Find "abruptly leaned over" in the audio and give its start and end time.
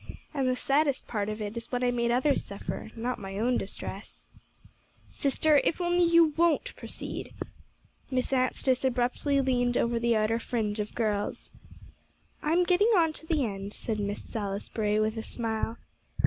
8.83-9.99